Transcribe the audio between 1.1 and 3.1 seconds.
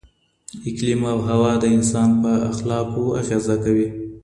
او هوا د انسان په اخلاقو